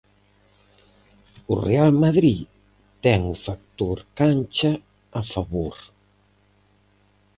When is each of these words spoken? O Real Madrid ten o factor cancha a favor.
O 1.51 1.53
Real 1.67 1.91
Madrid 2.03 2.41
ten 3.03 3.19
o 3.33 3.35
factor 3.45 3.97
cancha 4.19 4.71
a 5.19 5.21
favor. 5.33 5.75